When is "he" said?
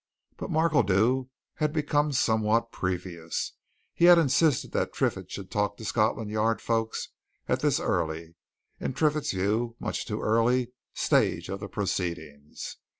3.93-4.05